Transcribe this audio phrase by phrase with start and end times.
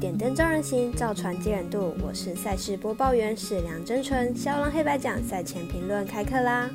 [0.00, 1.94] 点灯照人行，造船接人度。
[2.02, 4.34] 我是赛事播报员史梁真纯。
[4.36, 6.68] 肖郎黑白奖赛前评论开课啦！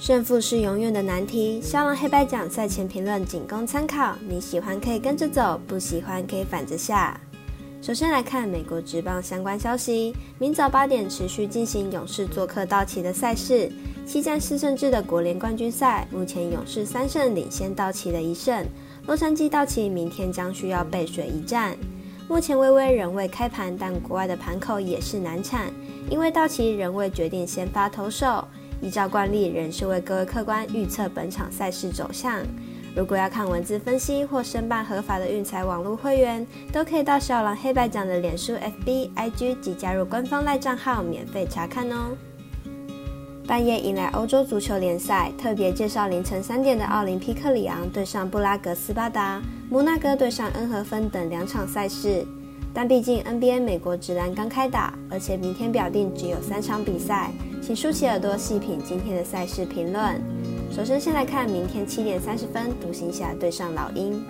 [0.00, 4.16] 胜负是永远的难题，肖郎黑白奖赛前评论仅供参考。
[4.26, 7.20] 你喜欢可以跟着走，不喜欢可以反着下。
[7.82, 13.70] 首先来看美国职棒相关消息，明早八点持续进行勇士做客道奇的赛事，
[14.06, 18.64] 七战四胜制的国联冠军赛，目前勇士三胜领先道奇的一胜。
[19.06, 21.76] 洛杉矶道奇明天将需要背水一战。
[22.26, 25.70] 目前微微仍未开盘，但国外的盘口也是难产，
[26.10, 28.46] 因为道奇仍未决定先发投手。
[28.80, 32.40] 依照惯例，仍是为各位客官预测本场赛事走向。
[32.96, 42.16] 如果要看文字分析或申办合法的运财网络会员，都可以到小狼黑白奖的脸书、FB、IG 及加入官方赖账号免费查看哦。
[43.46, 52.26] 半夜迎来欧洲足球联赛，特别介绍凌晨三点的奥林匹克里昂对上布拉格斯巴达、摩纳哥对上恩和芬等两场赛事。
[52.72, 60.18] 但毕竟 NBA 美国直篮刚开打，而且明天表定只有三场比赛，请竖起耳朵细品今天的赛事评论。
[60.72, 64.24] 首先，先来看明天七点三十分，独行侠对上老鹰。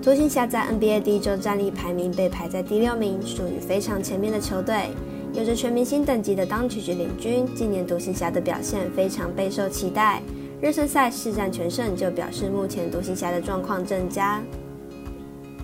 [0.00, 4.90] 独行侠在 NBA 第一周战力排名被排在第六名，属于非常前面的球队，
[5.34, 7.44] 有着全明星等级的当曲局领军。
[7.56, 10.22] 今年独行侠的表现非常备受期待，
[10.60, 14.40] 热身赛四战全胜，就表示目前独行侠的状况正佳。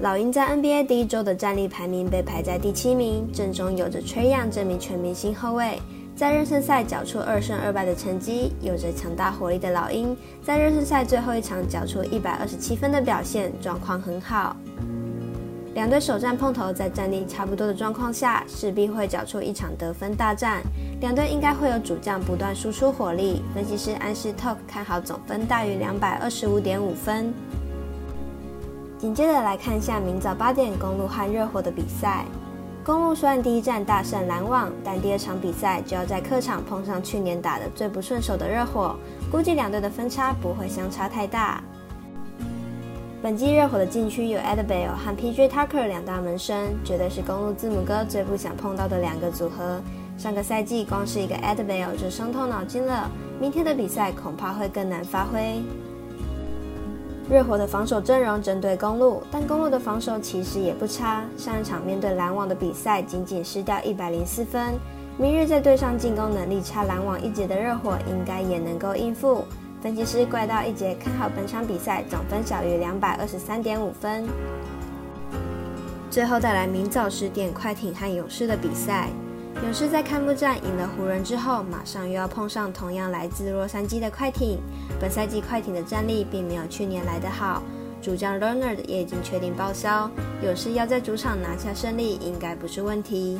[0.00, 5.78] 老鹰在 NBA 第一周的战力排名被排在第七名，阵中有着吹样这名全明星后卫。
[6.16, 14.56] 在热身赛缴出二胜二败的成绩，有着强大火力的老鹰，在热身赛最后一场缴出一百二十七分的表现，状况很好。
[15.74, 20.60] 两队首战碰头，在战力差不多的状况下，势必会缴出一场得分大战。
[21.00, 23.42] 两队应该会有主将不断输出火力。
[23.54, 27.32] 分析师安士 Talk 看好总分大于两百二十五点五分。
[28.98, 32.24] 紧接着来看一下明早八点公路和热火的比赛。
[32.84, 38.96] 公路虽然第一战大胜篮网，但第二场比赛就要在客场碰上去年打的最不顺手的热火，
[39.30, 41.62] 估计两队的分差不会相差太大。
[43.22, 49.78] 本季热火的禁区有 Adbell 和 PJ Tucker 两大门生，绝对是公路字母哥最不想碰到的两个组合。
[50.16, 55.60] 上个赛季光是一个 Adbell 就伤透脑筋了，明天的比赛恐怕会更难发挥。
[57.28, 61.22] 热火的防守阵容针对公路，但公路的防守其实也不差。
[61.36, 64.72] 上一场面对篮网的比赛，仅仅失掉一百零四分。
[65.18, 69.44] 明日在对上进攻能力差篮网一截的热火，应该也能够应付。
[69.82, 74.26] 分析师怪盗一节看好本场比赛总分小于两百二十三点五分。
[76.10, 79.08] 最后带来明早十点快艇和勇士的比赛。
[79.62, 84.58] 勇士在开幕战赢了湖人之后，马上又要碰上同样来自洛杉矶的快艇。
[85.00, 87.62] 本赛季快艇的战力并没有去年来得好，
[88.02, 90.10] 主将 Leonard 也已经确定报销，
[90.44, 93.38] 勇士要在主场拿下胜利应该不是问题。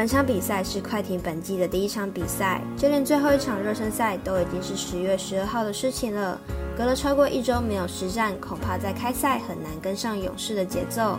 [0.00, 6.40] 本场比赛是快艇本季的第一场比赛，就连最后一场热身赛都已经是十月十二号的事情了，
[6.74, 11.18] 隔了超过一周没有实战，恐怕在开赛很难跟上勇士的节奏。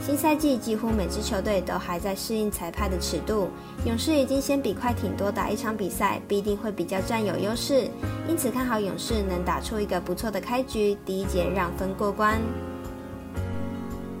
[0.00, 3.48] 新赛季几乎每支球队都还在适应裁判的尺度，
[3.84, 7.88] 勇士已经先比快艇多打一场比赛，必定会比较占有优势，
[8.28, 12.40] 因此看好勇士能打出一个不错的开局，第一节让分过关。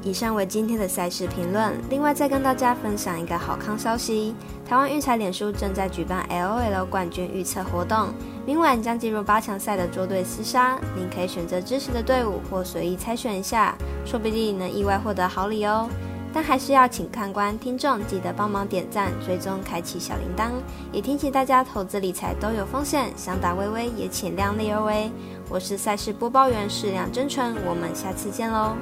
[0.06, 8.10] 以上为今天的赛事评论，另外再跟大家分享一个好康消息：台湾育才脸书正在举办 LOL 冠军预测活动，
[8.46, 15.88] 明晚将进入八强赛的捉对厮杀，您可以选择支持的队伍或随意猜选一下，说不定能意外获得好礼哦。
[16.32, 20.50] 但还是要请看官、听众记得帮忙点赞、追踪、开启小铃铛，
[20.92, 25.10] 也提醒大家投资理财都有风险，想打微微也请量力而为。
[25.48, 28.76] 我是赛事播报员，适量真纯，我们下次见喽。